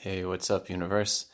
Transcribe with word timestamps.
Hey, 0.00 0.24
what's 0.24 0.48
up, 0.48 0.70
universe? 0.70 1.26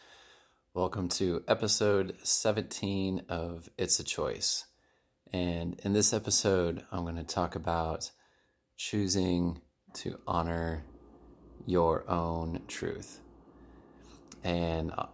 Welcome 0.73 1.11
to 1.11 1.45
episode 1.47 2.17
17 2.23 3.25
of 3.29 3.69
It's 3.77 4.01
a 4.01 4.05
Choice. 4.05 4.65
And 5.35 5.79
in 5.85 5.93
this 5.93 6.15
episode, 6.15 6.83
I'm 6.91 7.03
going 7.03 7.17
to 7.17 7.25
talk 7.25 7.57
about 7.57 8.11
choosing 8.79 9.61
to 9.97 10.19
honor 10.27 10.83
your 11.67 12.11
own 12.11 12.63
truth. 12.67 13.21
And 14.43 14.93
uh, 14.97 15.09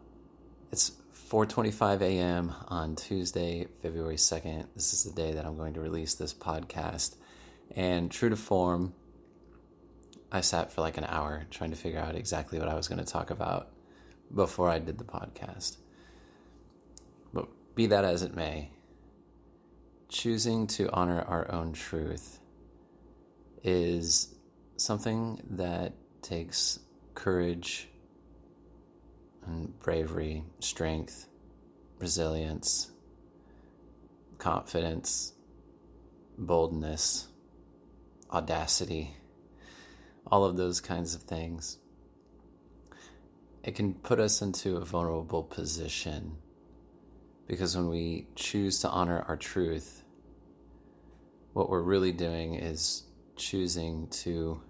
it's 0.70 0.92
4:25 1.28 2.02
a.m. 2.02 2.54
on 2.68 2.94
Tuesday, 2.94 3.66
February 3.82 4.14
2nd. 4.14 4.66
This 4.76 4.94
is 4.94 5.02
the 5.02 5.10
day 5.10 5.32
that 5.32 5.44
I'm 5.44 5.56
going 5.56 5.74
to 5.74 5.80
release 5.80 6.14
this 6.14 6.32
podcast. 6.32 7.16
And 7.74 8.12
true 8.12 8.28
to 8.28 8.36
form, 8.36 8.94
I 10.32 10.40
sat 10.40 10.72
for 10.72 10.80
like 10.80 10.96
an 10.96 11.04
hour 11.04 11.44
trying 11.50 11.70
to 11.70 11.76
figure 11.76 11.98
out 11.98 12.14
exactly 12.14 12.58
what 12.58 12.68
I 12.68 12.74
was 12.74 12.86
going 12.86 13.04
to 13.04 13.10
talk 13.10 13.30
about 13.30 13.70
before 14.34 14.68
I 14.68 14.78
did 14.78 14.98
the 14.98 15.04
podcast. 15.04 15.78
But 17.32 17.48
be 17.74 17.86
that 17.86 18.04
as 18.04 18.22
it 18.22 18.34
may, 18.34 18.70
choosing 20.08 20.66
to 20.68 20.88
honor 20.92 21.22
our 21.22 21.50
own 21.50 21.72
truth 21.72 22.38
is 23.64 24.34
something 24.76 25.40
that 25.50 25.94
takes 26.22 26.78
courage 27.14 27.88
and 29.46 29.78
bravery, 29.80 30.44
strength, 30.60 31.28
resilience, 31.98 32.92
confidence, 34.38 35.32
boldness, 36.38 37.28
audacity 38.30 39.16
all 40.26 40.44
of 40.44 40.56
those 40.56 40.80
kinds 40.80 41.14
of 41.14 41.22
things. 41.22 41.78
It 43.62 43.74
can 43.74 43.94
put 43.94 44.20
us 44.20 44.40
into 44.40 44.76
a 44.76 44.84
vulnerable 44.84 45.42
position 45.42 46.36
because 47.46 47.76
when 47.76 47.88
we 47.88 48.28
choose 48.36 48.78
to 48.80 48.88
honor 48.88 49.24
our 49.26 49.36
truth, 49.36 50.04
what 51.52 51.68
we're 51.68 51.82
really 51.82 52.12
doing 52.12 52.54
is 52.54 53.02
choosing 53.36 54.06
to 54.08 54.62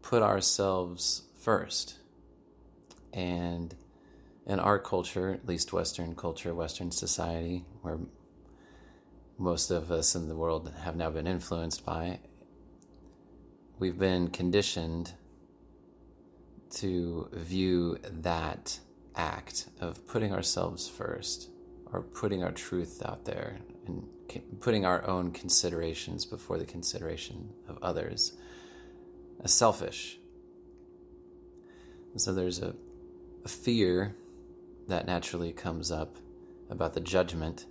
put 0.00 0.22
ourselves 0.22 1.24
first. 1.38 1.98
And 3.12 3.74
in 4.46 4.58
our 4.58 4.78
culture, 4.78 5.30
at 5.30 5.46
least 5.46 5.72
Western 5.72 6.14
culture, 6.14 6.54
Western 6.54 6.90
society, 6.90 7.64
where 7.82 7.98
most 9.38 9.70
of 9.70 9.90
us 9.90 10.14
in 10.14 10.28
the 10.28 10.36
world 10.36 10.72
have 10.82 10.96
now 10.96 11.10
been 11.10 11.26
influenced 11.26 11.84
by, 11.84 12.20
we've 13.80 13.98
been 13.98 14.28
conditioned 14.28 15.14
to 16.70 17.28
view 17.32 17.98
that 18.20 18.78
act 19.16 19.68
of 19.80 20.06
putting 20.06 20.32
ourselves 20.32 20.86
first 20.86 21.48
or 21.92 22.02
putting 22.02 22.44
our 22.44 22.52
truth 22.52 23.02
out 23.04 23.24
there 23.24 23.56
and 23.86 24.06
putting 24.60 24.84
our 24.84 25.04
own 25.08 25.32
considerations 25.32 26.24
before 26.26 26.58
the 26.58 26.64
consideration 26.64 27.48
of 27.68 27.78
others 27.82 28.34
as 29.42 29.52
selfish. 29.52 30.18
And 32.12 32.20
so 32.20 32.32
there's 32.32 32.60
a, 32.60 32.74
a 33.44 33.48
fear 33.48 34.14
that 34.88 35.06
naturally 35.06 35.52
comes 35.52 35.90
up 35.90 36.16
about 36.68 36.92
the 36.92 37.00
judgment 37.00 37.66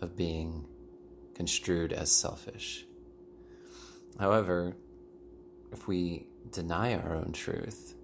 of 0.00 0.16
being 0.16 0.66
construed 1.34 1.92
as 1.92 2.10
selfish. 2.10 2.84
However, 4.18 4.74
if 5.72 5.86
we 5.88 6.26
deny 6.50 6.94
our 6.94 7.14
own 7.14 7.32
truth, 7.32 7.94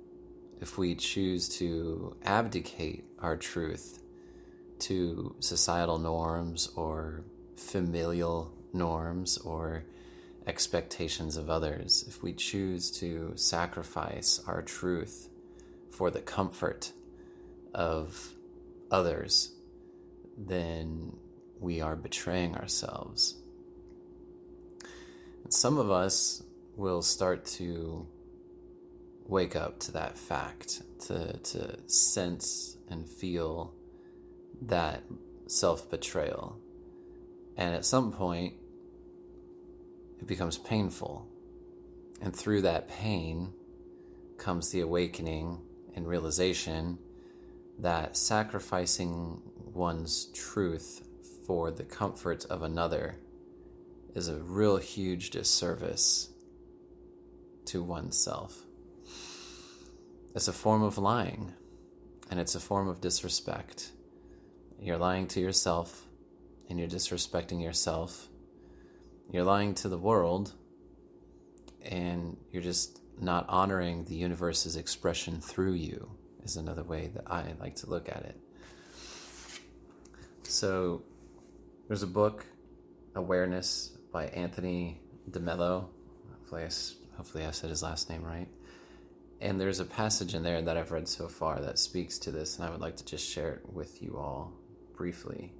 if 0.60 0.78
we 0.78 0.94
choose 0.94 1.48
to 1.58 2.16
abdicate 2.24 3.04
our 3.18 3.36
truth 3.36 4.02
to 4.78 5.34
societal 5.40 5.98
norms 5.98 6.68
or 6.76 7.24
familial 7.56 8.52
norms 8.72 9.38
or 9.38 9.84
expectations 10.46 11.36
of 11.36 11.50
others, 11.50 12.04
if 12.08 12.22
we 12.22 12.32
choose 12.32 12.90
to 12.90 13.32
sacrifice 13.36 14.40
our 14.46 14.62
truth 14.62 15.28
for 15.90 16.10
the 16.10 16.20
comfort 16.20 16.92
of 17.74 18.32
others, 18.90 19.50
then 20.38 21.16
we 21.58 21.80
are 21.80 21.96
betraying 21.96 22.54
ourselves. 22.56 23.36
And 25.44 25.52
some 25.52 25.78
of 25.78 25.90
us 25.90 26.42
will 26.76 27.02
start 27.02 27.44
to 27.44 28.06
wake 29.26 29.56
up 29.56 29.80
to 29.80 29.92
that 29.92 30.16
fact, 30.16 30.82
to, 31.06 31.32
to 31.38 31.78
sense 31.86 32.76
and 32.88 33.08
feel 33.08 33.74
that 34.62 35.02
self 35.46 35.90
betrayal. 35.90 36.58
And 37.56 37.74
at 37.74 37.84
some 37.84 38.12
point, 38.12 38.54
it 40.20 40.26
becomes 40.26 40.58
painful. 40.58 41.26
And 42.20 42.34
through 42.34 42.62
that 42.62 42.88
pain 42.88 43.52
comes 44.38 44.70
the 44.70 44.80
awakening 44.80 45.60
and 45.94 46.06
realization 46.06 46.98
that 47.78 48.16
sacrificing 48.16 49.42
one's 49.74 50.26
truth 50.26 51.06
for 51.46 51.70
the 51.70 51.84
comfort 51.84 52.44
of 52.46 52.62
another 52.62 53.16
is 54.14 54.28
a 54.28 54.36
real 54.36 54.78
huge 54.78 55.30
disservice 55.30 56.30
to 57.66 57.82
oneself. 57.82 58.62
It's 60.34 60.48
a 60.48 60.52
form 60.52 60.82
of 60.82 60.98
lying, 60.98 61.52
and 62.30 62.38
it's 62.38 62.54
a 62.54 62.60
form 62.60 62.88
of 62.88 63.00
disrespect. 63.00 63.90
You're 64.78 64.98
lying 64.98 65.28
to 65.28 65.40
yourself, 65.40 66.06
and 66.68 66.78
you're 66.78 66.88
disrespecting 66.88 67.62
yourself. 67.62 68.28
You're 69.30 69.44
lying 69.44 69.74
to 69.76 69.88
the 69.88 69.98
world, 69.98 70.52
and 71.82 72.36
you're 72.52 72.62
just 72.62 73.00
not 73.18 73.46
honoring 73.48 74.04
the 74.04 74.14
universe's 74.14 74.76
expression 74.76 75.40
through 75.40 75.74
you, 75.74 76.10
is 76.44 76.56
another 76.56 76.82
way 76.82 77.10
that 77.14 77.30
I 77.30 77.54
like 77.58 77.76
to 77.76 77.88
look 77.88 78.08
at 78.08 78.24
it. 78.24 78.40
So, 80.42 81.02
there's 81.88 82.02
a 82.02 82.06
book, 82.06 82.44
Awareness, 83.14 83.96
by 84.12 84.26
Anthony 84.26 85.00
DeMello. 85.30 85.88
Hopefully, 86.30 86.64
I 86.64 86.68
Hopefully, 87.16 87.46
I 87.46 87.50
said 87.50 87.70
his 87.70 87.82
last 87.82 88.10
name 88.10 88.22
right. 88.22 88.48
And 89.40 89.60
there's 89.60 89.80
a 89.80 89.84
passage 89.84 90.34
in 90.34 90.42
there 90.42 90.62
that 90.62 90.76
I've 90.76 90.92
read 90.92 91.08
so 91.08 91.28
far 91.28 91.60
that 91.60 91.78
speaks 91.78 92.18
to 92.18 92.30
this, 92.30 92.56
and 92.56 92.66
I 92.66 92.70
would 92.70 92.80
like 92.80 92.96
to 92.96 93.04
just 93.04 93.28
share 93.28 93.52
it 93.52 93.72
with 93.72 94.02
you 94.02 94.16
all 94.16 94.52
briefly. 94.96 95.52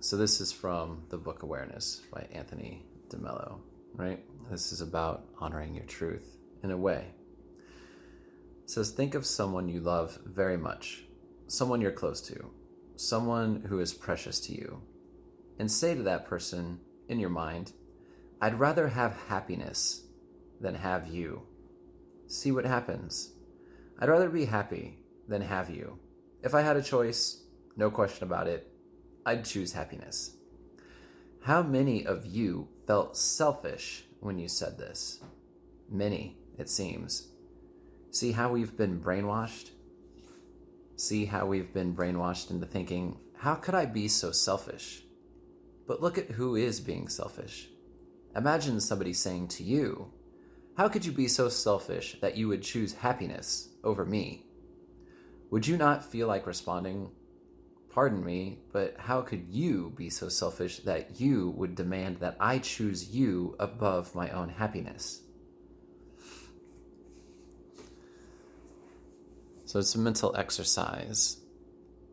So, 0.00 0.16
this 0.16 0.40
is 0.40 0.52
from 0.52 1.04
the 1.08 1.18
book 1.18 1.42
Awareness 1.42 2.02
by 2.12 2.26
Anthony 2.32 2.84
DeMello, 3.08 3.60
right? 3.94 4.22
This 4.50 4.72
is 4.72 4.80
about 4.80 5.24
honoring 5.38 5.74
your 5.74 5.84
truth 5.84 6.36
in 6.62 6.70
a 6.70 6.76
way. 6.76 7.06
It 8.64 8.70
says, 8.70 8.90
Think 8.90 9.14
of 9.14 9.26
someone 9.26 9.68
you 9.68 9.80
love 9.80 10.18
very 10.24 10.56
much, 10.56 11.04
someone 11.46 11.80
you're 11.80 11.90
close 11.90 12.20
to, 12.22 12.50
someone 12.96 13.64
who 13.68 13.80
is 13.80 13.92
precious 13.92 14.40
to 14.40 14.52
you, 14.52 14.82
and 15.58 15.70
say 15.70 15.94
to 15.94 16.02
that 16.02 16.26
person 16.26 16.80
in 17.08 17.18
your 17.18 17.30
mind, 17.30 17.72
I'd 18.40 18.58
rather 18.58 18.88
have 18.88 19.24
happiness 19.28 20.04
than 20.60 20.74
have 20.74 21.08
you. 21.08 21.42
See 22.26 22.52
what 22.52 22.64
happens. 22.64 23.32
I'd 23.98 24.08
rather 24.08 24.28
be 24.28 24.44
happy 24.44 24.98
than 25.26 25.42
have 25.42 25.70
you. 25.70 25.98
If 26.42 26.54
I 26.54 26.62
had 26.62 26.76
a 26.76 26.82
choice, 26.82 27.44
no 27.76 27.90
question 27.90 28.24
about 28.24 28.46
it, 28.46 28.70
I'd 29.26 29.44
choose 29.44 29.72
happiness. 29.72 30.36
How 31.42 31.62
many 31.62 32.04
of 32.04 32.26
you 32.26 32.68
felt 32.86 33.16
selfish 33.16 34.04
when 34.20 34.38
you 34.38 34.48
said 34.48 34.78
this? 34.78 35.20
Many, 35.90 36.36
it 36.58 36.68
seems. 36.68 37.28
See 38.10 38.32
how 38.32 38.50
we've 38.50 38.76
been 38.76 39.00
brainwashed? 39.00 39.70
See 40.96 41.24
how 41.24 41.46
we've 41.46 41.72
been 41.72 41.94
brainwashed 41.94 42.50
into 42.50 42.66
thinking, 42.66 43.18
how 43.36 43.54
could 43.54 43.74
I 43.74 43.86
be 43.86 44.08
so 44.08 44.32
selfish? 44.32 45.02
But 45.86 46.02
look 46.02 46.18
at 46.18 46.32
who 46.32 46.56
is 46.56 46.80
being 46.80 47.08
selfish. 47.08 47.68
Imagine 48.36 48.80
somebody 48.80 49.12
saying 49.12 49.48
to 49.48 49.64
you, 49.64 50.12
how 50.80 50.88
could 50.88 51.04
you 51.04 51.12
be 51.12 51.28
so 51.28 51.50
selfish 51.50 52.16
that 52.22 52.38
you 52.38 52.48
would 52.48 52.62
choose 52.62 52.94
happiness 52.94 53.68
over 53.84 54.06
me? 54.06 54.46
Would 55.50 55.66
you 55.66 55.76
not 55.76 56.10
feel 56.10 56.26
like 56.26 56.46
responding, 56.46 57.10
Pardon 57.90 58.24
me, 58.24 58.60
but 58.72 58.94
how 58.96 59.20
could 59.20 59.44
you 59.50 59.92
be 59.94 60.08
so 60.08 60.30
selfish 60.30 60.78
that 60.78 61.20
you 61.20 61.50
would 61.50 61.74
demand 61.74 62.20
that 62.20 62.38
I 62.40 62.60
choose 62.60 63.10
you 63.10 63.56
above 63.60 64.14
my 64.14 64.30
own 64.30 64.48
happiness? 64.48 65.20
So 69.66 69.80
it's 69.80 69.94
a 69.94 69.98
mental 69.98 70.34
exercise 70.34 71.36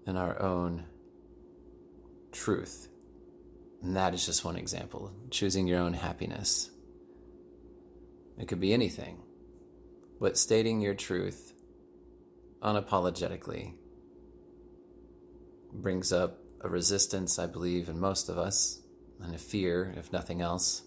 in 0.05 0.17
our 0.17 0.41
own 0.41 0.83
truth. 2.33 2.89
And 3.81 3.95
that 3.95 4.13
is 4.13 4.25
just 4.25 4.43
one 4.43 4.57
example 4.57 5.13
choosing 5.31 5.67
your 5.67 5.79
own 5.79 5.93
happiness. 5.93 6.69
It 8.37 8.47
could 8.47 8.59
be 8.59 8.73
anything. 8.73 9.23
But 10.19 10.37
stating 10.37 10.81
your 10.81 10.95
truth 10.95 11.53
unapologetically 12.61 13.73
brings 15.73 16.11
up 16.11 16.39
a 16.61 16.69
resistance, 16.69 17.37
I 17.37 17.45
believe, 17.45 17.89
in 17.89 17.99
most 17.99 18.29
of 18.29 18.37
us, 18.37 18.81
and 19.21 19.33
a 19.33 19.37
fear, 19.37 19.93
if 19.97 20.11
nothing 20.11 20.41
else, 20.41 20.83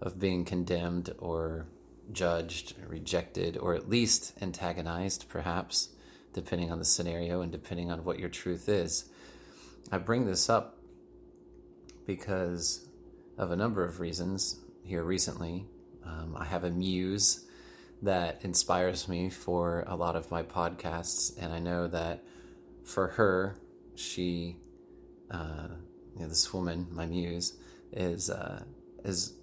of 0.00 0.18
being 0.18 0.44
condemned 0.44 1.14
or 1.18 1.66
judged, 2.12 2.74
rejected, 2.86 3.56
or 3.56 3.74
at 3.74 3.88
least 3.88 4.34
antagonized, 4.40 5.28
perhaps, 5.28 5.90
depending 6.32 6.70
on 6.70 6.78
the 6.78 6.84
scenario 6.84 7.40
and 7.40 7.52
depending 7.52 7.90
on 7.90 8.04
what 8.04 8.18
your 8.18 8.28
truth 8.28 8.68
is. 8.68 9.08
I 9.92 9.98
bring 9.98 10.26
this 10.26 10.48
up 10.48 10.78
because 12.06 12.88
of 13.38 13.50
a 13.50 13.56
number 13.56 13.84
of 13.84 14.00
reasons 14.00 14.60
here 14.82 15.02
recently. 15.02 15.66
Um, 16.04 16.36
I 16.38 16.44
have 16.44 16.64
a 16.64 16.70
muse 16.70 17.46
that 18.02 18.40
inspires 18.42 19.08
me 19.08 19.30
for 19.30 19.84
a 19.86 19.96
lot 19.96 20.16
of 20.16 20.30
my 20.30 20.42
podcasts, 20.42 21.36
and 21.40 21.52
I 21.52 21.58
know 21.58 21.86
that 21.88 22.24
for 22.84 23.08
her, 23.08 23.56
she, 23.94 24.56
uh, 25.30 25.68
you 26.14 26.22
know, 26.22 26.28
this 26.28 26.52
woman, 26.52 26.86
my 26.90 27.06
muse, 27.06 27.56
is 27.92 28.30
uh, 28.30 28.62
is 29.04 29.34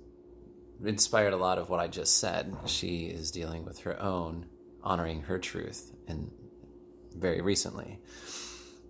inspired 0.84 1.34
a 1.34 1.38
lot 1.38 1.58
of 1.58 1.70
what 1.70 1.80
I 1.80 1.88
just 1.88 2.18
said. 2.18 2.56
She 2.66 3.06
is 3.06 3.32
dealing 3.32 3.66
with 3.66 3.80
her 3.80 4.02
own 4.02 4.48
honoring 4.84 5.24
her 5.24 5.38
truth, 5.38 5.92
and 6.08 6.32
very 7.16 7.42
recently. 7.42 8.00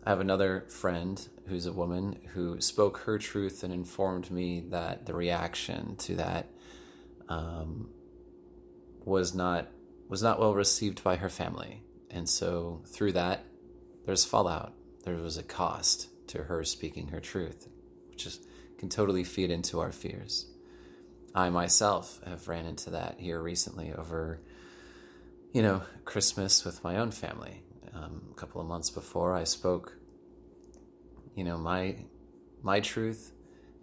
I 0.06 0.12
have 0.12 0.20
another 0.22 0.66
friend 0.70 1.28
who's 1.48 1.66
a 1.66 1.74
woman 1.74 2.18
who 2.34 2.62
spoke 2.62 3.00
her 3.00 3.18
truth 3.18 3.64
and 3.64 3.74
informed 3.74 4.32
me 4.32 4.62
that 4.70 5.06
the 5.06 5.14
reaction 5.14 5.98
to 5.98 6.16
that 6.16 6.48
um, 7.30 7.90
was 9.06 9.34
not 9.34 9.68
was 10.10 10.24
not 10.24 10.40
well 10.40 10.54
received 10.54 11.04
by 11.04 11.18
her 11.18 11.30
family, 11.30 11.84
and 12.10 12.30
so 12.30 12.82
through 12.86 13.14
that, 13.14 13.44
there's 14.06 14.26
fallout. 14.26 14.74
There 15.04 15.16
was 15.16 15.38
a 15.38 15.44
cost 15.44 16.10
to 16.28 16.44
her 16.44 16.64
speaking 16.64 17.10
her 17.10 17.20
truth, 17.20 17.68
which 18.10 18.26
is, 18.26 18.40
can 18.78 18.90
totally 18.90 19.24
feed 19.24 19.52
into 19.52 19.80
our 19.80 19.92
fears. 19.92 20.48
I 21.36 21.50
myself 21.50 22.20
have 22.26 22.48
ran 22.48 22.66
into 22.66 22.90
that 22.92 23.20
here 23.20 23.42
recently 23.42 23.94
over, 23.94 24.40
you 25.54 25.62
know, 25.62 25.84
Christmas 26.06 26.66
with 26.66 26.84
my 26.84 26.98
own 26.98 27.12
family. 27.12 27.64
Um, 27.94 28.30
a 28.32 28.36
couple 28.36 28.62
of 28.62 28.68
months 28.68 28.90
before, 28.90 29.34
I 29.34 29.44
spoke, 29.44 29.98
you 31.36 31.44
know, 31.44 31.58
my 31.58 31.96
my 32.64 32.80
truth, 32.80 33.34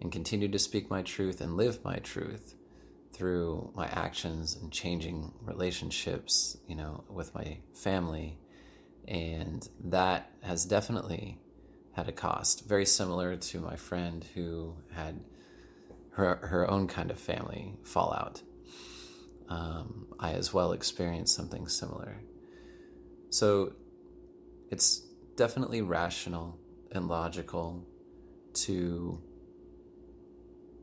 and 0.01 0.11
continued 0.11 0.51
to 0.51 0.59
speak 0.59 0.89
my 0.89 1.01
truth 1.01 1.39
and 1.39 1.55
live 1.55 1.83
my 1.83 1.97
truth 1.97 2.54
through 3.15 3.71
my 3.75 3.87
actions 3.87 4.57
and 4.61 4.71
changing 4.71 5.31
relationships, 5.41 6.57
you 6.67 6.75
know, 6.75 7.05
with 7.09 7.33
my 7.33 7.59
family, 7.73 8.37
and 9.07 9.67
that 9.85 10.31
has 10.41 10.65
definitely 10.65 11.39
had 11.93 12.09
a 12.09 12.11
cost. 12.11 12.67
Very 12.67 12.85
similar 12.85 13.37
to 13.37 13.59
my 13.61 13.77
friend 13.77 14.25
who 14.35 14.75
had 14.91 15.21
her 16.11 16.35
her 16.47 16.69
own 16.69 16.87
kind 16.87 17.09
of 17.09 17.17
family 17.17 17.77
fallout. 17.83 18.41
Um, 19.47 20.07
I 20.19 20.31
as 20.33 20.53
well 20.53 20.73
experienced 20.73 21.35
something 21.35 21.67
similar. 21.67 22.21
So 23.29 23.73
it's 24.71 25.01
definitely 25.37 25.81
rational 25.81 26.59
and 26.91 27.07
logical 27.07 27.85
to 28.65 29.21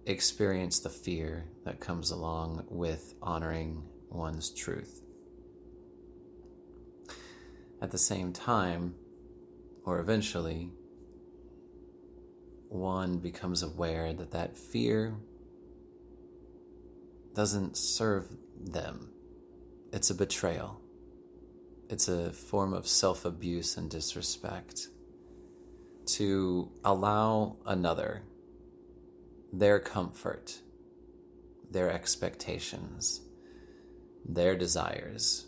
experience 0.07 0.81
the 0.81 0.89
fear 0.89 1.45
that 1.65 1.81
comes 1.81 2.11
along 2.11 2.65
with 2.69 3.15
honoring 3.23 3.83
one's 4.09 4.51
truth. 4.51 5.03
At 7.81 7.91
the 7.91 7.99
same 7.99 8.33
time, 8.33 8.95
or 9.85 9.99
eventually, 9.99 10.71
one 12.69 13.19
becomes 13.19 13.63
aware 13.63 14.13
that 14.13 14.31
that 14.31 14.57
fear 14.57 15.15
doesn't 17.35 17.77
serve 17.77 18.29
them. 18.59 19.11
It's 19.93 20.11
a 20.11 20.15
betrayal. 20.15 20.81
It's 21.91 22.09
a 22.09 22.33
form 22.33 22.73
of 22.73 22.87
self 22.87 23.25
abuse 23.25 23.77
and 23.77 23.91
disrespect. 23.91 24.89
To 26.07 26.71
allow 26.85 27.57
another 27.67 28.23
their 29.53 29.79
comfort, 29.79 30.61
their 31.71 31.91
expectations, 31.91 33.21
their 34.25 34.57
desires, 34.57 35.47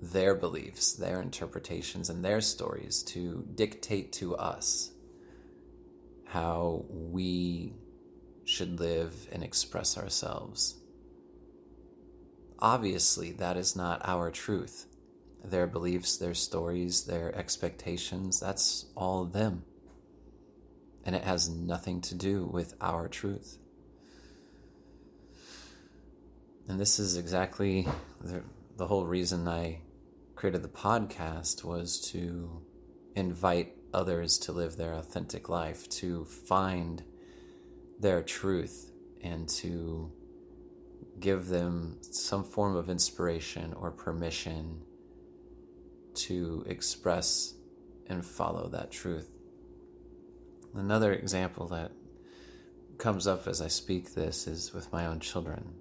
their 0.00 0.34
beliefs, 0.34 0.92
their 0.92 1.20
interpretations, 1.20 2.10
and 2.10 2.24
their 2.24 2.40
stories 2.40 3.02
to 3.02 3.46
dictate 3.54 4.12
to 4.12 4.36
us 4.36 4.92
how 6.26 6.84
we 6.90 7.74
should 8.44 8.78
live 8.78 9.28
and 9.32 9.42
express 9.42 9.96
ourselves. 9.96 10.76
Obviously, 12.58 13.32
that 13.32 13.56
is 13.56 13.76
not 13.76 14.00
our 14.04 14.30
truth. 14.30 14.86
Their 15.44 15.66
beliefs, 15.66 16.16
their 16.16 16.34
stories, 16.34 17.04
their 17.04 17.34
expectations, 17.34 18.40
that's 18.40 18.86
all 18.96 19.24
them. 19.24 19.64
And 21.08 21.16
it 21.16 21.24
has 21.24 21.48
nothing 21.48 22.02
to 22.02 22.14
do 22.14 22.44
with 22.44 22.74
our 22.82 23.08
truth. 23.08 23.56
And 26.68 26.78
this 26.78 26.98
is 26.98 27.16
exactly 27.16 27.88
the, 28.20 28.42
the 28.76 28.86
whole 28.86 29.06
reason 29.06 29.48
I 29.48 29.78
created 30.34 30.62
the 30.62 30.68
podcast 30.68 31.64
was 31.64 31.98
to 32.10 32.60
invite 33.16 33.72
others 33.94 34.36
to 34.40 34.52
live 34.52 34.76
their 34.76 34.92
authentic 34.92 35.48
life, 35.48 35.88
to 35.88 36.26
find 36.26 37.02
their 37.98 38.22
truth, 38.22 38.92
and 39.22 39.48
to 39.48 40.12
give 41.20 41.46
them 41.46 41.96
some 42.02 42.44
form 42.44 42.76
of 42.76 42.90
inspiration 42.90 43.72
or 43.72 43.90
permission 43.92 44.82
to 46.16 46.66
express 46.68 47.54
and 48.08 48.26
follow 48.26 48.68
that 48.68 48.90
truth. 48.90 49.37
Another 50.78 51.12
example 51.12 51.66
that 51.68 51.90
comes 52.98 53.26
up 53.26 53.48
as 53.48 53.60
I 53.60 53.66
speak 53.66 54.14
this 54.14 54.46
is 54.46 54.72
with 54.72 54.92
my 54.92 55.06
own 55.06 55.18
children. 55.18 55.74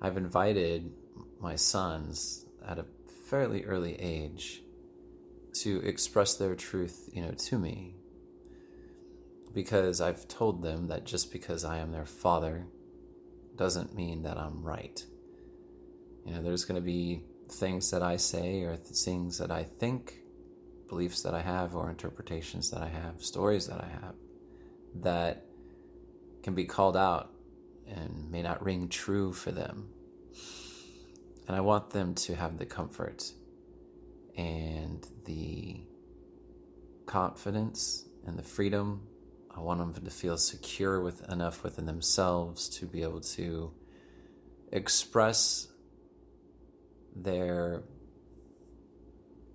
I've 0.00 0.16
invited 0.16 0.92
my 1.40 1.54
sons 1.54 2.44
at 2.66 2.80
a 2.80 2.86
fairly 3.26 3.64
early 3.64 3.94
age 4.00 4.62
to 5.60 5.78
express 5.82 6.34
their 6.34 6.56
truth, 6.56 7.08
you 7.12 7.22
know, 7.22 7.30
to 7.30 7.58
me. 7.58 7.94
Because 9.54 10.00
I've 10.00 10.26
told 10.26 10.62
them 10.62 10.88
that 10.88 11.04
just 11.04 11.30
because 11.30 11.64
I 11.64 11.78
am 11.78 11.92
their 11.92 12.04
father 12.04 12.66
doesn't 13.54 13.94
mean 13.94 14.24
that 14.24 14.38
I'm 14.38 14.64
right. 14.64 15.04
You 16.26 16.34
know, 16.34 16.42
there's 16.42 16.64
going 16.64 16.80
to 16.80 16.84
be 16.84 17.22
things 17.48 17.92
that 17.92 18.02
I 18.02 18.16
say 18.16 18.62
or 18.62 18.76
things 18.76 19.38
that 19.38 19.52
I 19.52 19.62
think, 19.62 20.21
beliefs 20.92 21.22
that 21.22 21.32
I 21.32 21.40
have, 21.40 21.74
or 21.74 21.88
interpretations 21.88 22.70
that 22.70 22.82
I 22.82 22.88
have, 22.88 23.24
stories 23.24 23.66
that 23.68 23.80
I 23.80 23.88
have 24.02 24.14
that 24.96 25.46
can 26.42 26.54
be 26.54 26.66
called 26.66 26.98
out 26.98 27.30
and 27.86 28.30
may 28.30 28.42
not 28.42 28.62
ring 28.62 28.90
true 28.90 29.32
for 29.32 29.52
them. 29.52 29.88
And 31.48 31.56
I 31.56 31.62
want 31.62 31.88
them 31.88 32.14
to 32.26 32.34
have 32.34 32.58
the 32.58 32.66
comfort 32.66 33.32
and 34.36 35.06
the 35.24 35.80
confidence 37.06 38.04
and 38.26 38.38
the 38.38 38.42
freedom. 38.42 39.06
I 39.56 39.60
want 39.60 39.94
them 39.94 40.04
to 40.04 40.10
feel 40.10 40.36
secure 40.36 41.00
with 41.00 41.26
enough 41.30 41.64
within 41.64 41.86
themselves 41.86 42.68
to 42.80 42.86
be 42.86 43.02
able 43.02 43.22
to 43.38 43.72
express 44.70 45.68
their 47.16 47.82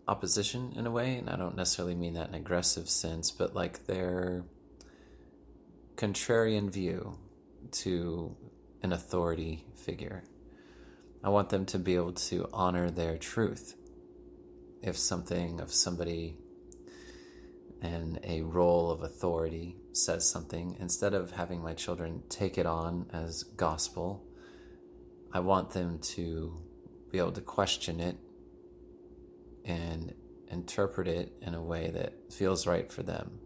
opposition 0.08 0.74
in 0.76 0.86
a 0.88 0.92
way, 0.92 1.16
and 1.16 1.30
I 1.30 1.36
don't 1.36 1.56
necessarily 1.56 1.96
mean 1.96 2.14
that 2.14 2.30
in 2.30 2.36
an 2.36 2.42
aggressive 2.42 2.90
sense, 2.90 3.32
but 3.32 3.56
like 3.56 3.86
their 3.86 4.46
contrarian 5.96 6.70
view 6.70 7.18
to 7.72 8.36
an 8.84 8.94
authority 8.94 9.66
figure. 9.76 10.24
I 11.24 11.30
want 11.30 11.50
them 11.50 11.66
to 11.68 11.80
be 11.80 11.96
able 11.96 12.14
to 12.14 12.48
honor 12.54 12.90
their 12.90 13.18
truth 13.18 13.76
if 14.82 14.98
something 14.98 15.60
of 15.60 15.74
somebody 15.74 16.38
and 17.82 18.20
a 18.24 18.42
role 18.42 18.92
of 18.92 19.02
authority 19.04 19.76
says 19.92 20.30
something, 20.30 20.78
instead 20.80 21.14
of 21.14 21.32
having 21.32 21.62
my 21.62 21.74
children 21.74 22.24
take 22.30 22.58
it 22.58 22.66
on 22.66 23.08
as 23.12 23.44
gospel, 23.44 24.24
I 25.34 25.40
want 25.40 25.72
them 25.72 26.00
to 26.00 26.60
be 27.12 27.18
able 27.18 27.34
to 27.34 27.42
question 27.42 28.00
it 28.00 28.18
and 29.68 30.14
interpret 30.50 31.08
it 31.08 31.34
in 31.42 31.54
a 31.54 31.62
way 31.62 31.92
that 31.92 32.34
feels 32.34 32.66
right 32.66 32.92
for 32.92 33.04
them. 33.04 33.40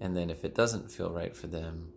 And 0.00 0.16
then 0.16 0.30
if 0.30 0.44
it 0.44 0.54
doesn't 0.54 0.90
feel 0.90 1.10
right 1.10 1.36
for 1.36 1.48
them, 1.48 1.92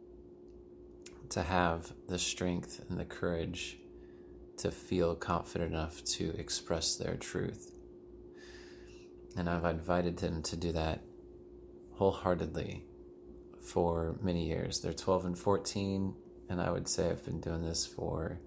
to 1.29 1.43
have 1.43 1.93
the 2.07 2.17
strength 2.17 2.83
and 2.89 3.00
the 3.00 3.05
courage 3.05 3.77
to 4.57 4.71
feel 4.71 5.15
confident 5.15 5.71
enough 5.71 6.03
to 6.03 6.33
express 6.38 6.95
their 6.95 7.15
truth. 7.15 7.71
And 9.38 9.48
I've 9.48 9.63
invited 9.63 10.17
them 10.17 10.41
to 10.43 10.57
do 10.57 10.71
that 10.71 11.01
wholeheartedly 11.93 12.83
for 13.62 14.17
many 14.21 14.48
years. 14.48 14.81
They're 14.81 14.91
12 14.91 15.25
and 15.25 15.38
14, 15.38 16.15
and 16.50 16.59
I 16.59 16.71
would 16.71 16.88
say 16.88 17.09
I've 17.09 17.24
been 17.24 17.39
doing 17.39 17.63
this 17.63 17.86
for 17.86 18.39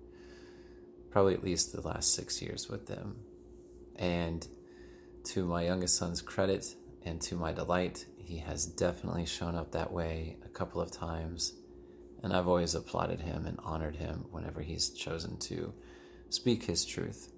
probably 1.10 1.34
at 1.34 1.44
least 1.44 1.72
the 1.72 1.82
last 1.82 2.14
six 2.14 2.42
years 2.42 2.68
with 2.68 2.86
them. 2.86 3.16
And 3.96 4.46
to 5.24 5.44
my 5.44 5.64
youngest 5.64 5.96
son's 5.96 6.20
credit 6.20 6.74
and 7.04 7.20
to 7.22 7.36
my 7.36 7.52
delight, 7.52 8.06
he 8.16 8.38
has 8.38 8.66
definitely 8.66 9.26
shown 9.26 9.54
up 9.54 9.72
that 9.72 9.92
way 9.92 10.36
a 10.44 10.48
couple 10.48 10.80
of 10.80 10.90
times. 10.90 11.54
And 12.22 12.32
I've 12.32 12.48
always 12.48 12.74
applauded 12.74 13.20
him 13.20 13.46
and 13.46 13.58
honored 13.64 13.96
him 13.96 14.26
whenever 14.30 14.60
he's 14.60 14.90
chosen 14.90 15.38
to 15.40 15.74
speak 16.30 16.64
his 16.64 16.84
truth 16.84 17.32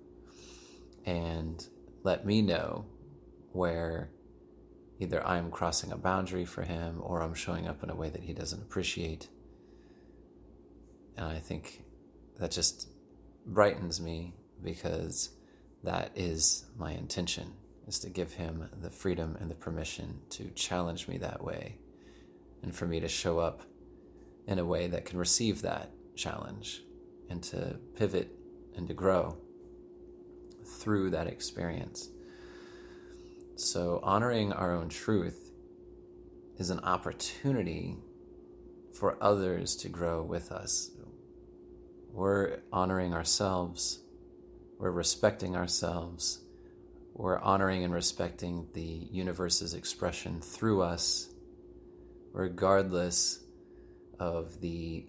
and 1.07 1.67
let 2.03 2.27
me 2.27 2.43
know 2.43 2.87
where 3.53 4.11
either 5.01 5.27
I'm 5.27 5.51
crossing 5.51 5.93
a 5.93 5.97
boundary 5.97 6.45
for 6.45 6.63
him 6.63 7.01
or 7.01 7.23
I'm 7.23 7.35
showing 7.35 7.67
up 7.67 7.83
in 7.83 7.91
a 7.91 7.95
way 7.95 8.11
that 8.11 8.23
he 8.23 8.33
doesn't 8.33 8.63
appreciate. 8.63 9.29
And 11.17 11.27
I 11.27 11.39
think 11.39 11.83
that 12.39 12.51
just 12.51 12.89
brightens 13.47 14.01
me 14.01 14.35
because 14.63 15.31
that 15.83 16.13
is 16.15 16.67
my 16.79 16.93
intention 16.93 17.53
is 17.87 17.99
to 18.01 18.11
give 18.11 18.33
him 18.33 18.69
the 18.83 18.91
freedom 18.91 19.37
and 19.41 19.51
the 19.51 19.55
permission 19.55 20.21
to 20.31 20.51
challenge 20.51 21.09
me 21.09 21.19
that 21.19 21.43
way 21.43 21.79
and 22.63 22.75
for 22.75 22.87
me 22.87 23.01
to 23.01 23.09
show 23.09 23.39
up 23.39 23.63
in 24.47 24.59
a 24.59 24.65
way 24.65 24.87
that 24.87 25.05
can 25.05 25.19
receive 25.19 25.63
that 25.63 25.91
challenge 26.17 26.83
and 27.29 27.43
to 27.43 27.79
pivot 27.97 28.31
and 28.77 28.89
to 28.89 28.95
grow 28.95 29.37
through 30.65 31.11
that 31.11 31.27
experience. 31.27 32.11
So, 33.57 34.01
honoring 34.03 34.53
our 34.53 34.75
own 34.75 34.89
truth 34.89 35.53
is 36.59 36.71
an 36.71 36.81
opportunity 36.81 37.99
for 38.93 39.17
others 39.21 39.77
to 39.77 39.89
grow 39.89 40.23
with 40.23 40.53
us. 40.53 40.91
We're 42.13 42.61
honoring 42.73 43.13
ourselves, 43.13 44.01
we're 44.79 44.91
respecting 44.91 45.57
ourselves, 45.57 46.44
we're 47.15 47.39
honoring 47.39 47.85
and 47.85 47.95
respecting 47.95 48.67
the 48.75 48.83
universe's 48.83 49.75
expression 49.75 50.41
through 50.41 50.83
us, 50.83 51.29
regardless 52.33 53.39
of 54.19 54.61
the 54.61 55.07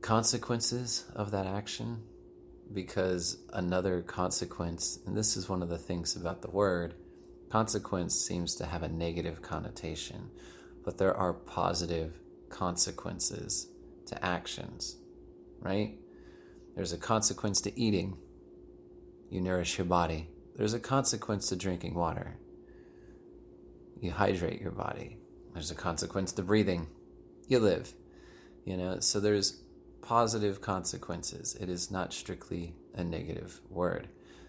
consequences 0.00 1.04
of 1.14 1.30
that 1.30 1.46
action 1.46 2.02
because 2.72 3.38
another 3.52 4.02
consequence, 4.02 4.98
and 5.06 5.16
this 5.16 5.36
is 5.36 5.48
one 5.48 5.62
of 5.62 5.68
the 5.68 5.78
things 5.78 6.16
about 6.16 6.42
the 6.42 6.50
word, 6.50 6.94
consequence 7.50 8.14
seems 8.14 8.54
to 8.56 8.66
have 8.66 8.82
a 8.82 8.88
negative 8.88 9.42
connotation, 9.42 10.30
but 10.84 10.98
there 10.98 11.14
are 11.14 11.32
positive 11.32 12.18
consequences 12.48 13.68
to 14.06 14.24
actions, 14.24 14.96
right? 15.60 15.98
There's 16.74 16.92
a 16.92 16.98
consequence 16.98 17.60
to 17.62 17.80
eating, 17.80 18.16
you 19.30 19.40
nourish 19.40 19.78
your 19.78 19.86
body. 19.86 20.28
There's 20.56 20.74
a 20.74 20.80
consequence 20.80 21.48
to 21.48 21.56
drinking 21.56 21.94
water, 21.94 22.36
you 24.00 24.12
hydrate 24.12 24.60
your 24.60 24.70
body. 24.70 25.18
There's 25.52 25.70
a 25.70 25.76
consequence 25.76 26.32
to 26.32 26.42
breathing, 26.42 26.88
you 27.48 27.60
live. 27.60 27.92
You 28.64 28.76
know, 28.76 29.00
so 29.00 29.20
there's 29.20 29.62
positive 30.02 30.60
consequences. 30.60 31.56
It 31.60 31.68
is 31.68 31.90
not 31.90 32.12
strictly 32.12 32.74
a 32.94 33.04
negative 33.04 33.60
word. 33.70 34.08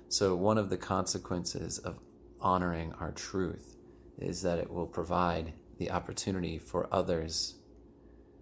So, 0.09 0.35
one 0.35 0.57
of 0.57 0.69
the 0.69 0.77
consequences 0.77 1.79
of 1.79 1.99
honoring 2.39 2.93
our 2.99 3.11
truth 3.11 3.77
is 4.17 4.41
that 4.43 4.59
it 4.59 4.71
will 4.71 4.85
provide 4.85 5.53
the 5.77 5.91
opportunity 5.91 6.57
for 6.57 6.87
others 6.91 7.55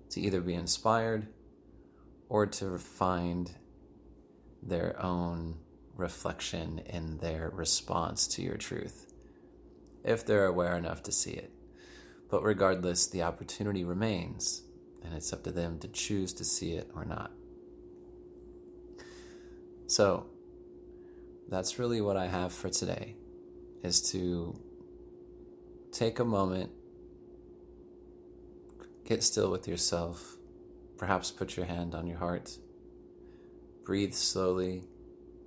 to 0.09 0.21
either 0.21 0.41
be 0.41 0.53
inspired 0.53 1.27
or 2.29 2.45
to 2.45 2.77
find 2.77 3.51
their 4.61 5.01
own 5.01 5.57
reflection 5.95 6.79
in 6.85 7.17
their 7.17 7.49
response 7.53 8.27
to 8.27 8.41
your 8.41 8.57
truth, 8.57 9.13
if 10.03 10.25
they're 10.25 10.45
aware 10.45 10.75
enough 10.75 11.03
to 11.03 11.11
see 11.11 11.31
it. 11.31 11.51
But 12.29 12.43
regardless, 12.43 13.07
the 13.07 13.23
opportunity 13.23 13.83
remains 13.83 14.63
and 15.03 15.13
it's 15.13 15.33
up 15.33 15.43
to 15.43 15.51
them 15.51 15.79
to 15.79 15.87
choose 15.87 16.33
to 16.33 16.45
see 16.45 16.73
it 16.73 16.89
or 16.95 17.05
not. 17.05 17.31
So, 19.87 20.27
that's 21.49 21.77
really 21.77 22.01
what 22.01 22.17
I 22.17 22.27
have 22.27 22.53
for 22.53 22.69
today 22.69 23.15
is 23.83 24.01
to 24.11 24.59
take 25.91 26.19
a 26.19 26.25
moment, 26.25 26.71
get 29.05 29.21
still 29.21 29.51
with 29.51 29.67
yourself, 29.67 30.37
perhaps 30.97 31.31
put 31.31 31.57
your 31.57 31.65
hand 31.65 31.93
on 31.93 32.07
your 32.07 32.17
heart, 32.17 32.57
breathe 33.83 34.13
slowly, 34.13 34.85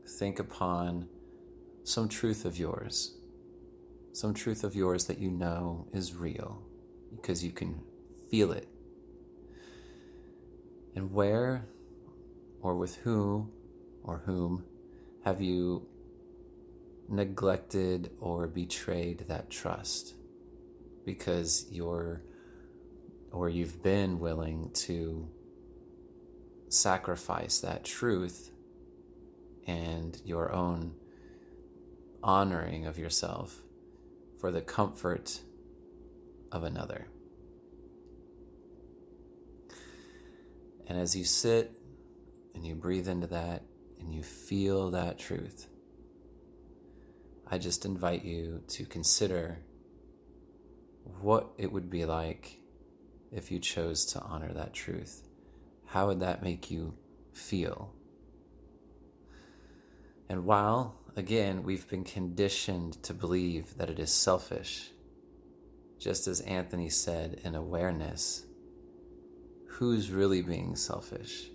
think 0.08 0.38
upon 0.38 1.08
some 1.84 2.08
truth 2.08 2.44
of 2.44 2.58
yours, 2.58 3.16
some 4.12 4.34
truth 4.34 4.64
of 4.64 4.74
yours 4.74 5.06
that 5.06 5.18
you 5.18 5.30
know 5.30 5.86
is 5.92 6.14
real 6.14 6.62
because 7.14 7.44
you 7.44 7.52
can 7.52 7.80
feel 8.30 8.52
it 8.52 8.68
and 10.96 11.12
where 11.12 11.66
or 12.62 12.74
with 12.74 12.96
who 12.96 13.48
or 14.02 14.22
whom 14.24 14.64
have 15.24 15.40
you 15.40 15.86
neglected 17.08 18.10
or 18.20 18.48
betrayed 18.48 19.26
that 19.28 19.50
trust? 19.50 20.14
Because 21.04 21.66
you're 21.70 22.22
or 23.30 23.48
you've 23.50 23.82
been 23.82 24.18
willing 24.18 24.70
to 24.72 25.28
sacrifice 26.68 27.60
that 27.60 27.84
truth 27.84 28.50
and 29.66 30.20
your 30.24 30.52
own 30.52 30.94
honoring 32.22 32.86
of 32.86 32.98
yourself 32.98 33.60
for 34.40 34.50
the 34.50 34.60
comfort 34.60 35.40
of 36.52 36.62
another. 36.62 37.06
And 40.86 40.98
as 40.98 41.16
you 41.16 41.24
sit 41.24 41.72
and 42.54 42.64
you 42.64 42.74
breathe 42.74 43.08
into 43.08 43.26
that 43.28 43.62
and 43.98 44.14
you 44.14 44.22
feel 44.22 44.90
that 44.92 45.18
truth, 45.18 45.68
I 47.48 47.58
just 47.58 47.84
invite 47.84 48.24
you 48.24 48.62
to 48.68 48.84
consider 48.84 49.58
what 51.20 51.50
it 51.58 51.72
would 51.72 51.90
be 51.90 52.04
like 52.04 52.60
if 53.32 53.50
you 53.50 53.58
chose 53.58 54.04
to 54.06 54.20
honor 54.20 54.52
that 54.52 54.74
truth. 54.74 55.22
How 55.86 56.08
would 56.08 56.20
that 56.20 56.42
make 56.42 56.70
you 56.70 56.94
feel? 57.32 57.95
And 60.28 60.44
while, 60.44 60.96
again, 61.14 61.62
we've 61.62 61.88
been 61.88 62.04
conditioned 62.04 63.02
to 63.04 63.14
believe 63.14 63.76
that 63.78 63.90
it 63.90 63.98
is 63.98 64.12
selfish, 64.12 64.90
just 65.98 66.26
as 66.26 66.40
Anthony 66.40 66.88
said 66.88 67.40
in 67.44 67.54
awareness, 67.54 68.44
who's 69.68 70.10
really 70.10 70.42
being 70.42 70.74
selfish? 70.74 71.50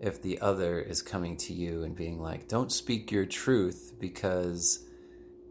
If 0.00 0.22
the 0.22 0.40
other 0.40 0.78
is 0.78 1.02
coming 1.02 1.36
to 1.38 1.52
you 1.52 1.82
and 1.82 1.96
being 1.96 2.20
like, 2.20 2.46
don't 2.46 2.70
speak 2.70 3.10
your 3.10 3.26
truth 3.26 3.94
because 3.98 4.84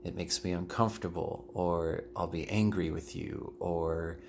it 0.06 0.16
makes 0.16 0.44
me 0.44 0.52
uncomfortable, 0.52 1.50
or 1.54 2.06
I'll 2.16 2.28
be 2.28 2.48
angry 2.48 2.92
with 2.92 3.14
you, 3.14 3.56
or 3.60 4.20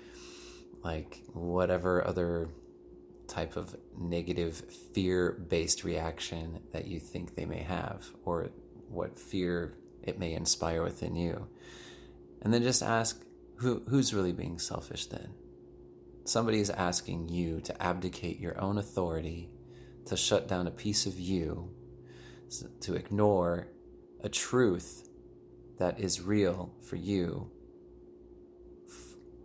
like 0.83 1.21
whatever 1.31 2.05
other 2.05 2.49
type 3.29 3.55
of 3.55 3.75
negative 3.97 4.55
fear 4.93 5.45
based 5.49 5.83
reaction 5.83 6.59
that 6.73 6.87
you 6.87 6.99
think 6.99 7.35
they 7.35 7.45
may 7.45 7.61
have, 7.61 8.09
or 8.25 8.49
what 8.89 9.19
fear 9.19 9.77
it 10.03 10.19
may 10.19 10.33
inspire 10.33 10.83
within 10.83 11.15
you. 11.15 11.47
And 12.41 12.53
then 12.53 12.63
just 12.63 12.81
ask, 12.81 13.23
who, 13.57 13.83
who's 13.89 14.13
really 14.13 14.31
being 14.33 14.59
selfish 14.59 15.07
then? 15.07 15.29
Somebody 16.25 16.59
is 16.59 16.69
asking 16.69 17.29
you 17.29 17.59
to 17.61 17.81
abdicate 17.81 18.39
your 18.39 18.59
own 18.61 18.77
authority, 18.77 19.49
to 20.05 20.15
shut 20.15 20.47
down 20.47 20.67
a 20.67 20.71
piece 20.71 21.05
of 21.05 21.19
you, 21.19 21.71
to 22.81 22.95
ignore 22.95 23.67
a 24.23 24.29
truth 24.29 25.09
that 25.77 25.99
is 25.99 26.21
real 26.21 26.73
for 26.81 26.95
you 26.95 27.51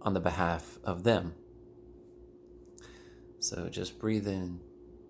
on 0.02 0.14
the 0.14 0.20
behalf 0.20 0.78
of 0.84 1.04
them. 1.04 1.34
So 3.44 3.68
just 3.68 3.98
breathe 3.98 4.26
in 4.26 4.60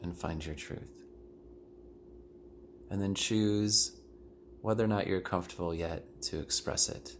and 0.02 0.16
find 0.16 0.44
your 0.44 0.54
truth. 0.54 0.90
And 2.90 3.00
then 3.00 3.14
choose 3.14 3.96
whether 4.60 4.84
or 4.84 4.88
not 4.88 5.06
you're 5.06 5.20
comfortable 5.20 5.74
yet 5.74 6.22
to 6.22 6.40
express 6.40 6.88
it. 6.88 7.16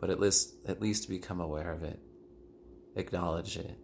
But 0.00 0.10
at 0.10 0.20
least 0.20 0.54
at 0.66 0.80
least 0.80 1.08
become 1.08 1.40
aware 1.40 1.72
of 1.72 1.82
it 1.82 2.00
acknowledge 2.96 3.56
it, 3.56 3.78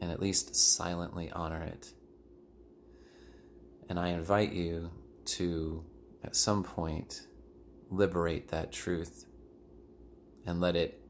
and 0.00 0.10
at 0.10 0.20
least 0.20 0.56
silently 0.56 1.30
honor 1.30 1.62
it. 1.62 1.92
And 3.88 4.00
I 4.00 4.08
invite 4.08 4.52
you 4.52 4.90
to, 5.26 5.84
at 6.24 6.34
some 6.34 6.64
point, 6.64 7.26
liberate 7.90 8.48
that 8.48 8.72
truth 8.72 9.26
and 10.44 10.60
let 10.60 10.74
it 10.74 11.00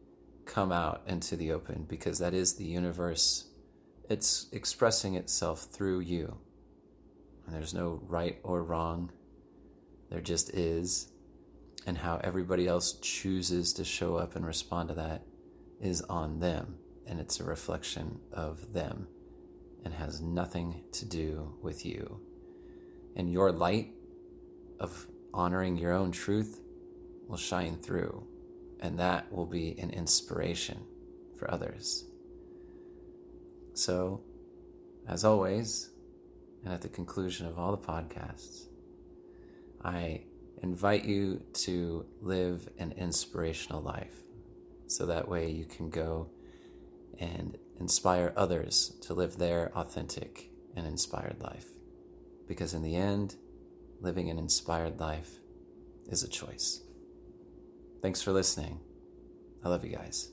come 0.45 0.73
out 0.73 1.03
into 1.07 1.37
the 1.37 1.53
open 1.53 1.87
because 1.89 2.19
that 2.19 2.35
is 2.35 2.55
the 2.55 2.65
universe. 2.65 3.45
It's 4.09 4.47
expressing 4.53 5.15
itself 5.15 5.65
through 5.65 6.01
you. 6.01 6.39
And 7.47 7.55
there's 7.55 7.75
no 7.75 8.01
right 8.07 8.39
or 8.43 8.63
wrong, 8.63 9.11
there 10.11 10.21
just 10.21 10.51
is. 10.51 11.09
And 11.87 11.97
how 11.97 12.21
everybody 12.23 12.67
else 12.67 12.95
chooses 13.01 13.73
to 13.75 13.85
show 13.85 14.17
up 14.17 14.35
and 14.35 14.45
respond 14.45 14.89
to 14.89 14.95
that 14.97 15.23
is 15.81 16.03
on 16.03 16.41
them. 16.41 16.79
And 17.07 17.21
it's 17.21 17.39
a 17.39 17.45
reflection 17.45 18.19
of 18.33 18.73
them 18.73 19.07
and 19.85 19.95
has 19.95 20.21
nothing 20.21 20.83
to 20.93 21.05
do 21.05 21.55
with 21.63 21.87
you. 21.87 22.21
And 23.15 23.33
your 23.33 23.53
light 23.53 23.93
of 24.81 25.07
honoring 25.33 25.77
your 25.77 25.93
own 25.93 26.11
truth 26.11 26.61
will 27.29 27.37
shine 27.37 27.77
through, 27.77 28.27
and 28.81 28.99
that 28.99 29.33
will 29.33 29.47
be 29.47 29.79
an 29.79 29.91
inspiration 29.91 30.79
for 31.39 31.51
others. 31.51 32.05
So, 33.77 34.23
as 35.07 35.23
always, 35.23 35.91
and 36.65 36.73
at 36.73 36.81
the 36.81 36.89
conclusion 36.89 37.47
of 37.47 37.59
all 37.59 37.77
the 37.77 37.87
podcasts, 37.87 38.69
I 39.85 40.23
invite 40.63 41.05
you 41.05 41.43
to 41.53 42.07
live 42.23 42.71
an 42.79 42.93
inspirational 42.93 43.83
life 43.83 44.23
so 44.87 45.05
that 45.05 45.29
way 45.29 45.51
you 45.51 45.67
can 45.67 45.91
go 45.91 46.31
and 47.19 47.59
inspire 47.79 48.33
others 48.35 48.97
to 49.03 49.13
live 49.13 49.37
their 49.37 49.71
authentic 49.77 50.49
and 50.75 50.87
inspired 50.87 51.43
life. 51.43 51.67
Because 52.49 52.73
in 52.73 52.83
the 52.83 52.97
end, 52.97 53.37
living 54.01 54.31
an 54.31 54.39
inspired 54.39 54.99
life 54.99 55.35
is 56.09 56.23
a 56.23 56.29
choice. 56.29 56.81
Thanks 58.01 58.23
for 58.23 58.33
listening. 58.33 58.81
I 59.63 59.69
love 59.69 59.85
you 59.85 59.95
guys. 59.95 60.31